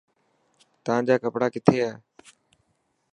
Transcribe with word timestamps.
تان 0.85 0.99
جا 1.07 1.15
ڪپڙا 1.23 1.47
ڪٿي 1.53 1.75
هي. 1.83 1.91